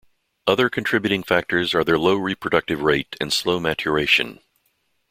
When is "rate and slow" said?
2.81-3.59